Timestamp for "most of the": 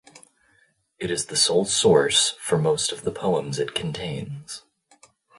2.57-3.11